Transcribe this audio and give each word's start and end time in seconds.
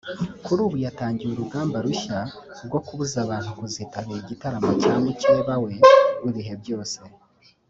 kuri 0.45 0.59
ubu 0.65 0.77
yatangiye 0.85 1.29
urugamba 1.33 1.77
rushya 1.85 2.19
rwo 2.65 2.79
kubuza 2.85 3.15
abantu 3.25 3.49
kuzitabira 3.57 4.19
igitaramo 4.23 4.69
cya 4.81 4.93
mukeba 5.03 5.53
we 5.63 5.73
w’ibihe 6.23 6.55
byose 6.63 6.99